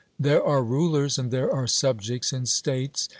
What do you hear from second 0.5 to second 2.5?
rulers and there are subjects in